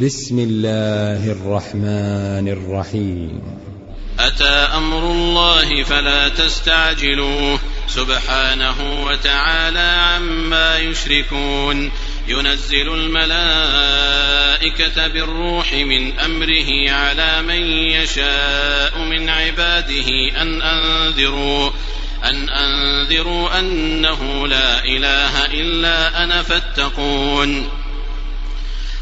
[0.00, 3.42] بسم الله الرحمن الرحيم.
[4.20, 7.58] أتى أمر الله فلا تستعجلوه.
[7.88, 11.90] سبحانه وتعالى عما يشركون.
[12.28, 13.88] ينزل الملائكة
[15.08, 20.08] بالروح من أمره على من يشاء من عباده
[20.42, 21.70] أن أنذروا
[22.24, 27.68] أن أنذروا أنه لا إله إلا أنا فاتقون.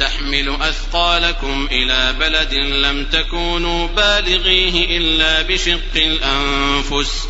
[0.00, 7.28] وتحمل أثقالكم إلى بلد لم تكونوا بالغيه إلا بشق الأنفس.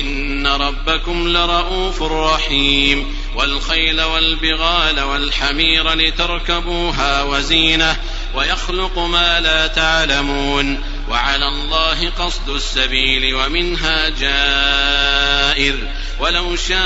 [0.00, 3.16] إن ربكم لرؤوف رحيم.
[3.36, 7.96] والخيل والبغال والحمير لتركبوها وزينة
[8.34, 10.82] ويخلق ما لا تعلمون.
[11.08, 15.76] وعلى الله قصد السبيل ومنها جائر.
[16.18, 16.80] ولو شاء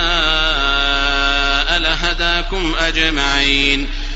[1.79, 4.04] لهداكم أجمعين.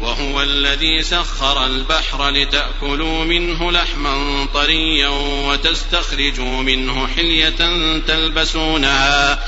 [0.00, 5.08] وهو الذي سخر البحر لتأكلوا منه لحما طريا
[5.48, 7.58] وتستخرجوا منه حلية
[8.06, 9.38] تلبسونها.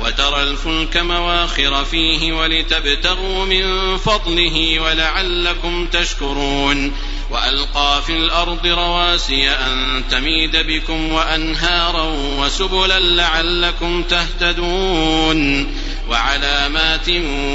[0.00, 6.92] وترى الفلك مواخر فيه ولتبتغوا من فضله ولعلكم تشكرون
[7.30, 12.04] وألقى في الأرض رواسي أن تميد بكم وأنهارا
[12.38, 15.66] وسبلا لعلكم تهتدون
[16.08, 17.08] وعلامات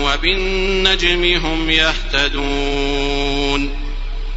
[0.04, 3.10] وبالنجم هم يهتدون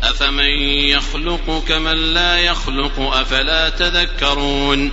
[0.02, 4.92] أفمن يخلق كمن لا يخلق أفلا تذكرون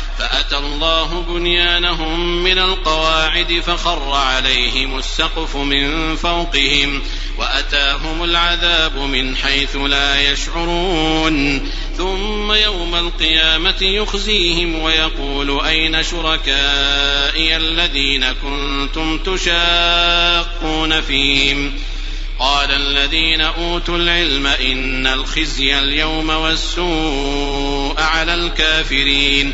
[0.21, 7.01] فأتى الله بنيانهم من القواعد فخر عليهم السقف من فوقهم
[7.37, 11.69] وأتاهم العذاب من حيث لا يشعرون.
[11.97, 21.73] ثم يوم القيامة يخزيهم ويقول أين شركائي الذين كنتم تشاقون فيهم؟
[22.39, 29.53] قال الذين أوتوا العلم إن الخزي اليوم والسوء على الكافرين.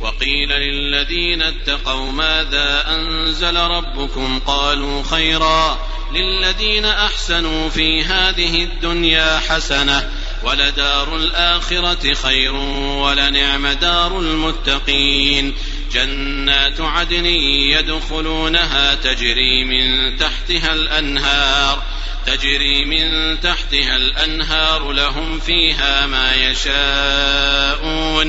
[0.00, 5.78] وقيل للذين اتقوا ماذا أنزل ربكم قالوا خيرا
[6.12, 10.10] للذين أحسنوا في هذه الدنيا حسنة
[10.42, 12.54] ولدار الآخرة خير
[13.02, 15.54] ولنعم دار المتقين
[15.92, 21.82] جنات عدن يدخلونها تجري من تحتها الأنهار
[22.26, 28.25] تجري من تحتها الأنهار لهم فيها ما يشاءون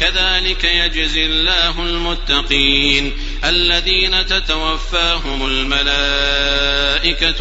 [0.00, 3.12] كذلك يجزي الله المتقين
[3.44, 6.70] الذين تتوفاهم الملائكة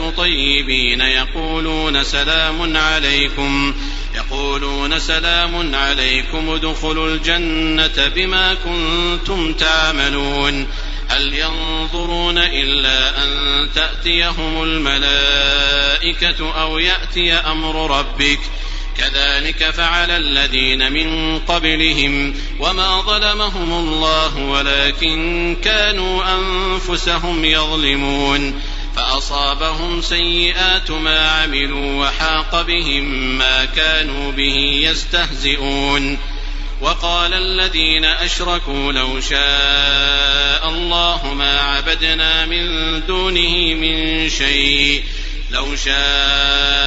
[0.10, 3.76] طيبين يقولون سلام عليكم
[4.16, 10.68] يقولون سلام عليكم ادخلوا الجنة بما كنتم تعملون
[11.08, 13.30] هل ينظرون إلا أن
[13.76, 18.40] تأتيهم الملائكة أو يأتي أمر ربك
[18.98, 28.62] كذلك فعل الذين من قبلهم وما ظلمهم الله ولكن كانوا أنفسهم يظلمون
[28.96, 36.18] فأصابهم سيئات ما عملوا وحاق بهم ما كانوا به يستهزئون
[36.82, 42.66] وقال الذين أشركوا لو شاء الله ما عبدنا من
[43.08, 45.04] دونه من شيء
[45.52, 46.87] لو شاء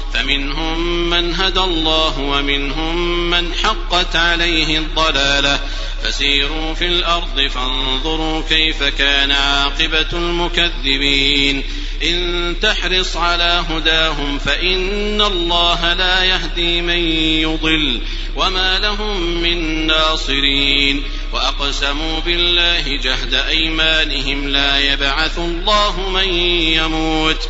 [0.13, 5.59] فمنهم من هدى الله ومنهم من حقت عليه الضلاله.
[6.03, 11.63] فسيروا في الأرض فانظروا كيف كان عاقبة المكذبين.
[12.03, 17.11] إن تحرص على هداهم فإن الله لا يهدي من
[17.41, 18.01] يضل.
[18.35, 21.03] وما لهم من ناصرين.
[21.33, 26.33] وأقسموا بالله جهد أيمانهم لا يبعث الله من
[26.73, 27.49] يموت.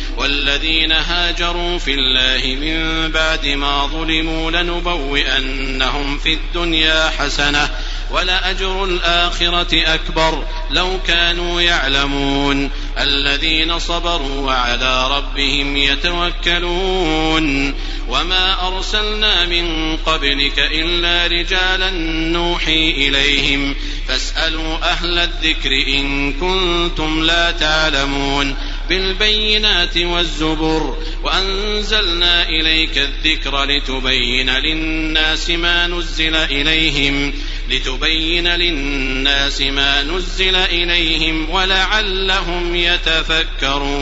[0.17, 7.69] والذين هاجروا في الله من بعد ما ظلموا لنبوئنهم في الدنيا حسنة
[8.11, 12.69] ولأجر الآخرة أكبر لو كانوا يعلمون
[12.99, 17.73] الذين صبروا وعلى ربهم يتوكلون
[18.07, 21.89] وما أرسلنا من قبلك إلا رجالا
[22.31, 23.75] نوحي إليهم
[24.07, 28.55] فاسألوا أهل الذكر إن كنتم لا تعلمون
[28.91, 37.33] بالبينات والزبر وأنزلنا إليك الذكر لتبين للناس ما نزل إليهم
[37.69, 44.01] لتبين للناس ما نزل إليهم ولعلهم يتفكرون.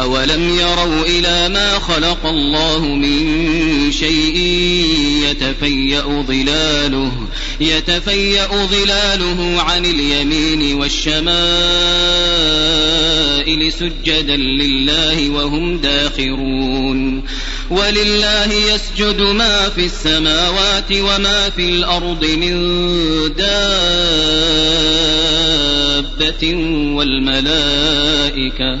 [0.00, 4.36] أولم يروا إلى ما خلق الله من شيء
[5.30, 7.12] يتفيأ ظلاله
[7.60, 11.32] يتفيأ ظلاله عن اليمين والشمائل
[13.72, 17.22] سجدا لله وهم داخرون.
[17.70, 22.54] ولله يسجد ما في السماوات وما في الأرض من
[23.36, 23.56] دابة
[26.96, 28.80] والملائكة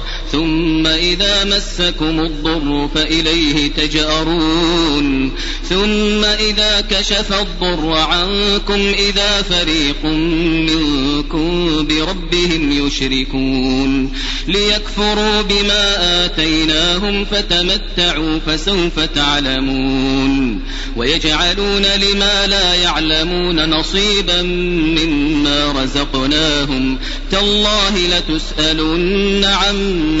[0.31, 5.31] ثم إذا مسكم الضر فإليه تجأرون.
[5.69, 14.13] ثم إذا كشف الضر عنكم إذا فريق منكم بربهم يشركون.
[14.47, 20.61] ليكفروا بما آتيناهم فتمتعوا فسوف تعلمون.
[20.95, 26.97] ويجعلون لما لا يعلمون نصيبا مما رزقناهم.
[27.31, 30.20] تالله لتسألن عما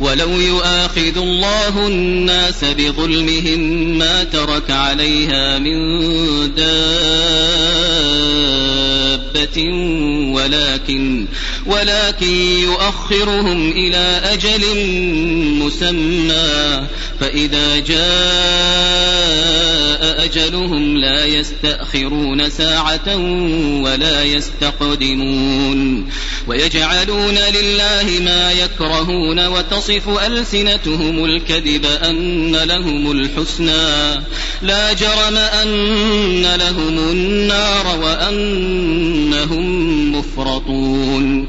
[0.00, 3.60] ولو يؤاخذ الله الناس بظلمهم
[3.98, 5.74] ما ترك عليها من
[6.54, 6.90] دابة
[10.32, 11.26] ولكن
[11.66, 14.60] ولكن يؤخرهم إلى أجل
[15.58, 16.86] مسمى
[17.20, 18.00] فإذا جاء
[20.24, 23.16] أجلهم لا يستأخرون ساعة
[23.82, 26.10] ولا يستقدمون.
[26.46, 34.24] ويجعلون لله ما يكرهون وتصف ألسنتهم الكذب أن لهم الحسنى.
[34.62, 39.70] لا جرم أن لهم النار وأنهم
[40.16, 41.48] مفرطون.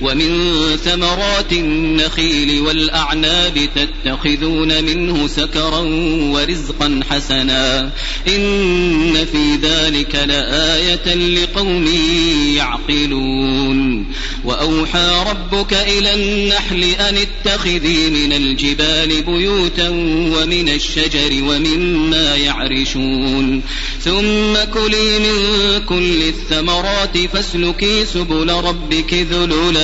[0.00, 0.30] ومن
[0.84, 5.80] ثمرات النخيل والأعناب تتخذون منه سكرا
[6.32, 7.90] ورزقا حسنا.
[8.28, 11.86] إن في ذلك لآية لقوم
[12.56, 14.06] يعقلون.
[14.44, 23.62] وأوحى ربك إلى النحل أن اتخذي من الجبال بيوتا ومن الشجر ومما يعرشون.
[24.04, 25.34] ثم كلي من
[25.88, 29.83] كل الثمرات فاسلكي سبل ربك ذللا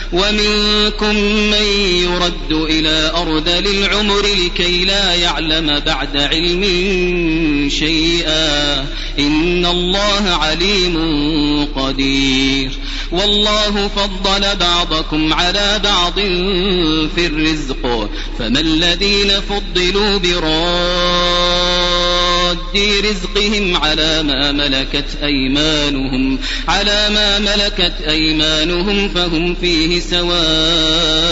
[0.13, 6.63] ومنكم من يرد إلى أرض للعمر لكي لا يعلم بعد علم
[7.69, 8.79] شيئا.
[9.19, 10.97] إن الله عليم
[11.75, 12.71] قدير.
[13.11, 16.19] والله فضل بعضكم على بعض
[17.15, 18.09] في الرزق.
[18.39, 22.30] فما الذين فضلوا براد
[22.75, 31.31] رزقهم على ما ملكت أيمانهم على ما ملكت أيمانهم فهم فيه سواء.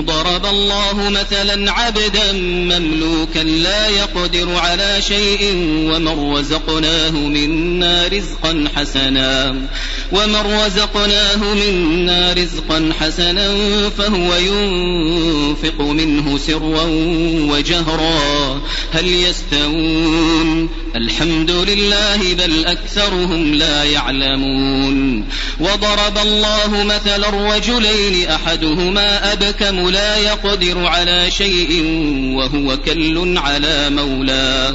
[0.00, 5.52] ضرب الله مثلا عبدا مملوكا لا يقدر على شيء
[5.90, 9.56] ومن رزقناه منا رزقا حسنا.
[10.12, 13.54] ومن رزقناه منا رزقا حسنا
[13.98, 16.86] فهو ينفق منه سرا
[17.50, 18.60] وجهرا.
[18.92, 25.24] هل يستوون؟ الحمد لله بل أكثرهم لا يعلمون.
[25.60, 31.84] وضرب الله مثلا الرجلين أحدهما أبكم لا يقدر على شيء
[32.36, 34.74] وهو كل على مولاه.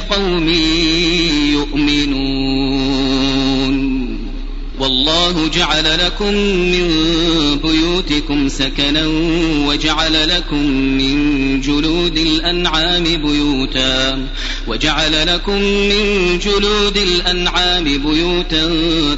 [0.11, 0.47] لقوم
[1.53, 2.80] يؤمنون.
[4.81, 6.87] والله جعل لكم من
[7.63, 9.07] بيوتكم سكنا
[9.67, 10.65] وجعل لكم
[10.97, 14.27] من جلود الأنعام بيوتا
[14.67, 18.69] وجعل لكم من جلود الأنعام بيوتا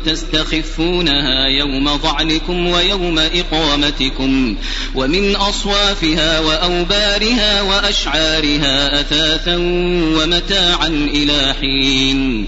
[0.05, 4.55] تستخفونها يوم ظعنكم ويوم إقامتكم
[4.95, 9.55] ومن أصوافها وأوبارها وأشعارها أثاثا
[10.17, 12.47] ومتاعا إلى حين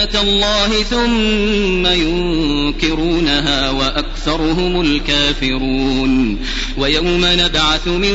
[0.15, 6.37] الله ثم ينكرونها وأكثرهم الكافرون.
[6.77, 8.13] ويوم نبعث من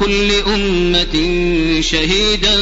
[0.00, 1.14] كل أمة
[1.80, 2.56] شهيدا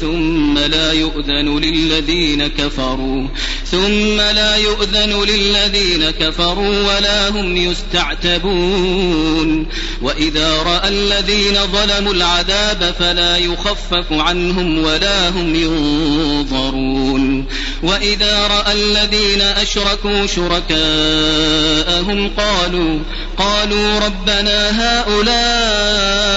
[0.00, 3.28] ثم لا يؤذن للذين كفروا.
[3.70, 9.66] ثم لا يؤذن للذين كفروا ولا هم يستعتبون.
[10.02, 17.46] وإذا رأى الذين ظلموا العذاب فلا يخفف عنهم ولا هم ينظرون.
[17.82, 22.98] وإذا رأى الذين أشركوا شركاءهم قالوا
[23.38, 26.32] قالوا ربنا هؤلاء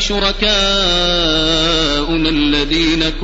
[0.00, 0.42] شركاؤنا
[2.28, 3.04] الذين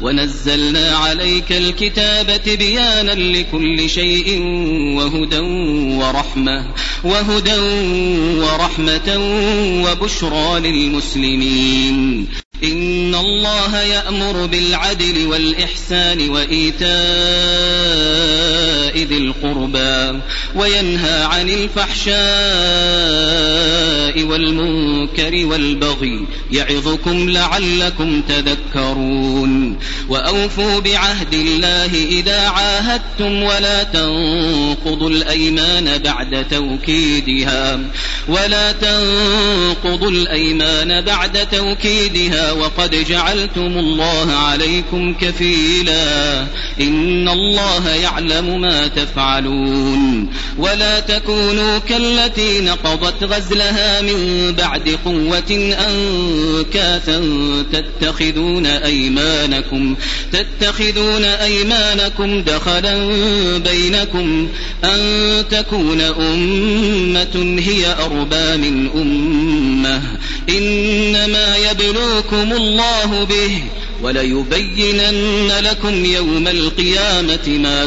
[0.00, 4.40] ونزلنا عليك الكتاب بيانا لكل شيء
[4.96, 5.38] وهدى
[5.98, 7.58] ورحمة وهدى
[8.40, 9.18] ورحمة
[9.84, 12.26] وبشرى للمسلمين.
[12.64, 16.86] إن الله يأمر بالعدل والإحسان وإيتاء
[19.04, 20.20] ذي القربى
[20.54, 22.16] وينهى عن الفحشاء
[24.24, 29.78] والمنكر والبغي يعظكم لعلكم تذكرون
[30.08, 37.80] وأوفوا بعهد الله إذا عاهدتم ولا تنقضوا الأيمان بعد توكيدها
[38.28, 46.40] ولا تنقضوا الأيمان بعد توكيدها وقد جعلتم الله عليكم كفيلا
[46.80, 50.28] إن الله يعلم ما تفعلون.
[50.58, 57.22] ولا تكونوا كالتي نقضت غزلها من بعد قوة أنكاثا
[57.72, 59.94] تتخذون أيمانكم
[60.32, 62.96] تتخذون أيمانكم دخلا
[63.58, 64.48] بينكم.
[64.84, 70.02] أن تكون أمة هي أربى من أمة.
[70.48, 73.62] إنما يبلوكم الله به
[74.02, 77.86] وليبينن لكم يوم القيامة ما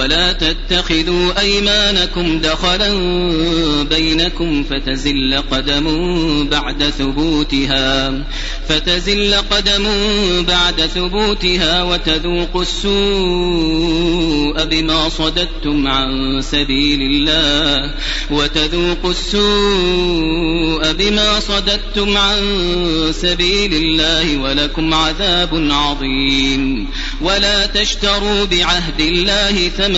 [0.00, 2.92] ولا تتخذوا أيمانكم دخلا
[3.82, 5.86] بينكم فتزل قدم
[6.48, 8.12] بعد ثبوتها
[8.68, 9.86] فتزل قدم
[10.48, 17.94] بعد ثبوتها وتذوقوا السوء بما صددتم عن سبيل الله
[18.30, 22.38] وتذوقوا السوء بما صددتم عن
[23.10, 26.88] سبيل الله ولكم عذاب عظيم.
[27.20, 29.89] ولا تشتروا بعهد الله ثمنا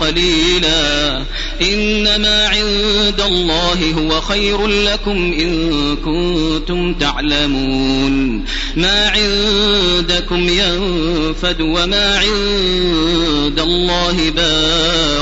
[0.00, 1.22] قليلا.
[1.62, 8.44] إنما عند الله هو خير لكم إن كنتم تعلمون.
[8.76, 15.21] ما عندكم ينفد وما عند الله باق.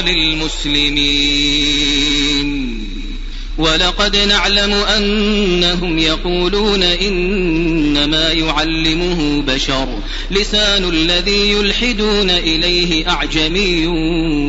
[0.00, 1.40] للمسلمين.
[3.58, 9.98] ولقد نعلم أنهم يقولون إنما يعلمه بشر.
[10.30, 13.86] لسان الذي يلحدون إليه أعجمي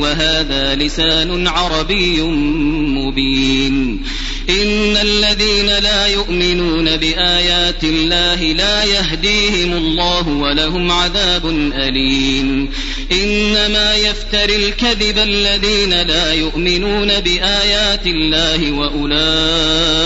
[0.01, 4.03] وهذا لسان عربي مبين.
[4.49, 12.69] إن الذين لا يؤمنون بآيات الله لا يهديهم الله ولهم عذاب أليم.
[13.11, 19.99] إنما يفتري الكذب الذين لا يؤمنون بآيات الله وأولئك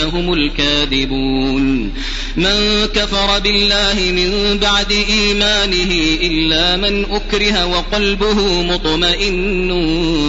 [0.00, 1.92] هم الكاذبون.
[2.36, 5.92] من كفر بالله من بعد إيمانه
[6.22, 9.68] إلا من أكره وقلبه مطمئن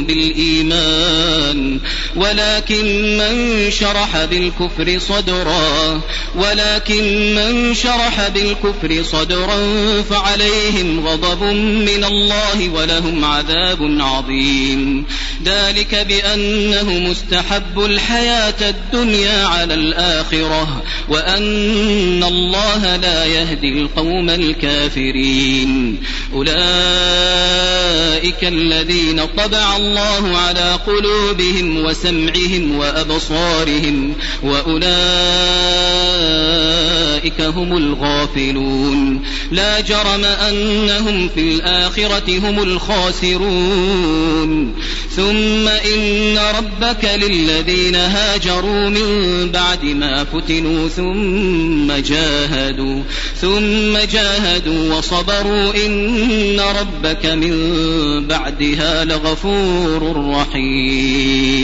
[0.08, 1.80] بالإيمان.
[2.16, 6.02] ولكن من شرح بالكفر صدرا
[6.36, 9.58] ولكن من شرح بالكفر صدرا
[10.10, 15.06] فعليهم غضب من الله ولهم عذاب عظيم.
[15.46, 26.00] ذلك بأنه مستحب الحياة الدنيا على الآخرة وأن إن الله لا يهدي القوم الكافرين
[26.34, 26.54] أولئك
[28.44, 34.84] الذين طبع الله على قلوبهم وسمعهم وأبصارهم وأولئك
[37.42, 44.04] هم الغافلون لا جرم أنهم في الآخرة هم الخاسرون
[45.16, 53.02] ثم إن ربك للذين هاجروا من بعد ما فتنوا ثم جاهدوا
[53.42, 57.54] ثم جاهدوا وصبروا إن ربك من
[58.28, 61.64] بعدها لغفور رحيم.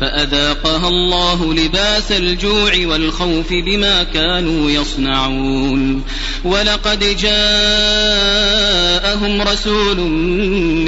[0.00, 6.02] فأذاقها الله لباس الجوع والخوف بما كانوا يصنعون.
[6.44, 7.32] ولقد جاءهم
[9.42, 9.96] رسول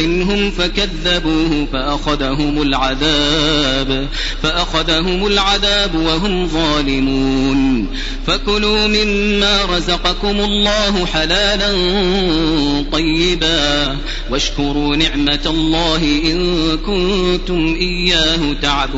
[0.03, 4.09] منهم فكذبوه فأخذهم العذاب
[4.43, 7.87] فأخذهم العذاب وهم ظالمون.
[8.27, 11.73] فكلوا مما رزقكم الله حلالا
[12.93, 13.97] طيبا
[14.31, 18.98] واشكروا نعمة الله إن كنتم إياه تعبدون.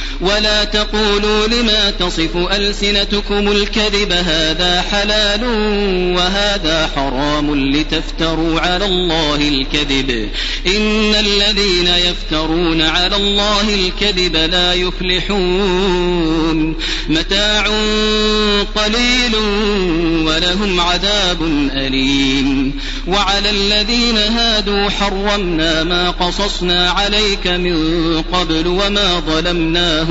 [0.21, 5.43] ولا تقولوا لما تصف ألسنتكم الكذب هذا حلال
[6.15, 10.29] وهذا حرام لتفتروا على الله الكذب.
[10.67, 16.75] إن الذين يفترون على الله الكذب لا يفلحون.
[17.09, 17.67] متاع
[18.75, 19.35] قليل
[20.25, 21.41] ولهم عذاب
[21.75, 22.79] أليم.
[23.07, 27.75] وعلى الذين هادوا حرمنا ما قصصنا عليك من
[28.33, 30.10] قبل وما ظلمناهم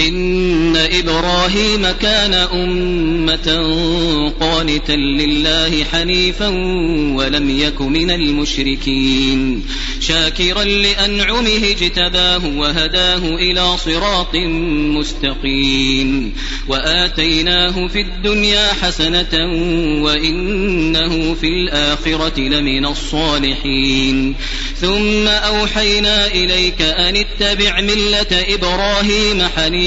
[0.00, 3.48] إن إبراهيم كان أمة
[4.40, 6.48] قانتا لله حنيفا
[7.14, 9.66] ولم يك من المشركين.
[10.00, 14.34] شاكرا لأنعمه اجتباه وهداه إلى صراط
[14.98, 16.32] مستقيم.
[16.68, 19.52] وآتيناه في الدنيا حسنة
[20.02, 24.34] وإنه في الآخرة لمن الصالحين.
[24.80, 29.85] ثم أوحينا إليك أن اتبع ملة إبراهيم حنيفا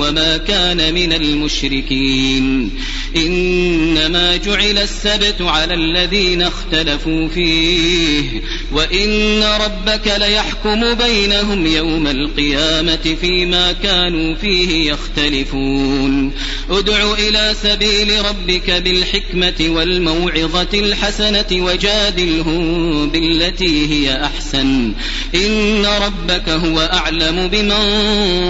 [0.00, 2.70] وما كان من المشركين.
[3.16, 8.42] إنما جعل السبت على الذين اختلفوا فيه.
[8.72, 16.32] وإن ربك ليحكم بينهم يوم القيامة فيما كانوا فيه يختلفون.
[16.70, 24.92] ادع إلى سبيل ربك بالحكمة والموعظة الحسنة وجادلهم بالتي هي أحسن.
[25.34, 27.70] إن ربك هو أعلم بمن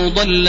[0.09, 0.49] ضل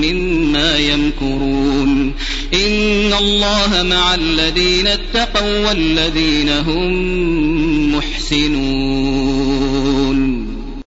[0.51, 2.13] ما يمكرون.
[2.53, 9.51] إن الله مع الذين اتقوا والذين هم محسنون.